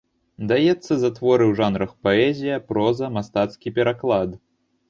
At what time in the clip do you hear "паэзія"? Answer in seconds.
2.07-2.57